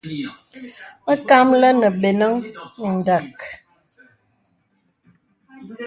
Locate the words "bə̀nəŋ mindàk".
2.01-3.35